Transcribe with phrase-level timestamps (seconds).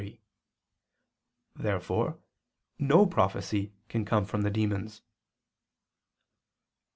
[1.55, 2.17] Therefore
[2.79, 5.03] no prophecy can come from the demons.